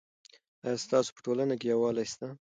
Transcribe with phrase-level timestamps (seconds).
[0.63, 2.27] آیا ستاسو په ټولنه کې یووالی سته؟